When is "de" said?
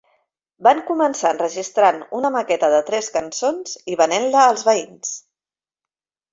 2.77-2.81